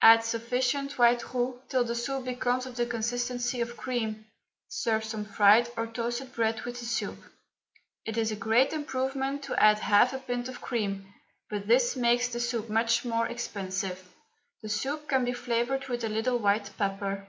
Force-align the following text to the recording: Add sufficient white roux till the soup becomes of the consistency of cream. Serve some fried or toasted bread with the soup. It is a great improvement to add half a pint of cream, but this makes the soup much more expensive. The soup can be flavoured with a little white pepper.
Add 0.00 0.24
sufficient 0.24 0.96
white 0.98 1.34
roux 1.34 1.60
till 1.68 1.84
the 1.84 1.94
soup 1.94 2.24
becomes 2.24 2.64
of 2.64 2.76
the 2.76 2.86
consistency 2.86 3.60
of 3.60 3.76
cream. 3.76 4.24
Serve 4.66 5.04
some 5.04 5.26
fried 5.26 5.68
or 5.76 5.86
toasted 5.86 6.32
bread 6.32 6.62
with 6.62 6.78
the 6.80 6.86
soup. 6.86 7.18
It 8.06 8.16
is 8.16 8.32
a 8.32 8.36
great 8.36 8.72
improvement 8.72 9.42
to 9.42 9.62
add 9.62 9.80
half 9.80 10.14
a 10.14 10.20
pint 10.20 10.48
of 10.48 10.62
cream, 10.62 11.12
but 11.50 11.66
this 11.68 11.96
makes 11.96 12.28
the 12.28 12.40
soup 12.40 12.70
much 12.70 13.04
more 13.04 13.26
expensive. 13.26 14.08
The 14.62 14.70
soup 14.70 15.06
can 15.06 15.26
be 15.26 15.34
flavoured 15.34 15.88
with 15.88 16.02
a 16.02 16.08
little 16.08 16.38
white 16.38 16.70
pepper. 16.78 17.28